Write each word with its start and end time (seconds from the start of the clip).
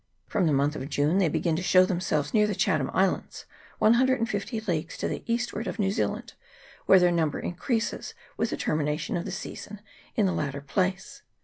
From 0.25 0.47
the 0.47 0.51
month 0.51 0.75
of 0.75 0.89
June 0.89 1.19
they 1.19 1.29
begin 1.29 1.55
to 1.55 1.61
show 1.61 1.85
themselves 1.85 2.33
near 2.33 2.47
the 2.47 2.55
Chatham 2.55 2.89
Islands, 2.91 3.45
150 3.77 4.59
leagues 4.61 4.97
to 4.97 5.07
the 5.07 5.21
eastward 5.31 5.67
of 5.67 5.77
New 5.77 5.91
Zealand, 5.91 6.33
where 6.87 6.97
their 6.97 7.11
number 7.11 7.39
increases 7.39 8.15
with 8.35 8.49
the 8.49 8.57
termination 8.57 9.15
of 9.15 9.25
the 9.25 9.31
season 9.31 9.79
in 10.15 10.25
the 10.25 10.33
latter 10.33 10.61
place. 10.61 11.21